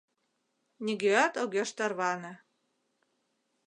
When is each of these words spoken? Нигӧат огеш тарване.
Нигӧат 0.85 1.33
огеш 1.43 1.69
тарване. 1.77 2.33